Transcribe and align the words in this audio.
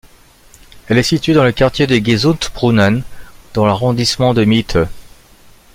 Elle 0.89 0.97
est 0.97 1.03
située 1.03 1.35
dans 1.35 1.43
le 1.43 1.51
quartier 1.51 1.85
de 1.85 1.93
Gesundbrunnen 2.03 3.03
dans 3.53 3.67
l'arrondissement 3.67 4.33
de 4.33 4.43
Mitte. 4.43 4.77